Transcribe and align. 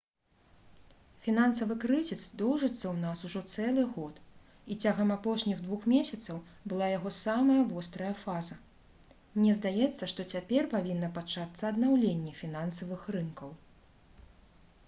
«фінансавы 1.25 1.75
крызіс 1.81 2.21
доўжыцца 2.39 2.71
ў 2.71 2.93
нас 3.01 3.19
ужо 3.29 3.41
цэлы 3.55 3.83
год 3.97 4.15
і 4.73 4.77
цягам 4.85 5.13
апошніх 5.17 5.61
двух 5.67 5.85
месяцаў 5.93 6.41
была 6.73 6.87
яго 6.93 7.13
самая 7.19 7.59
вострая 7.75 8.15
фаза. 8.23 8.57
мне 9.37 9.53
здаецца 9.61 10.11
што 10.17 10.27
цяпер 10.35 10.71
павінна 10.75 11.11
пачацца 11.21 11.63
аднаўленне 11.71 12.33
фінансавых 12.43 13.07
рынкаў» 13.21 13.57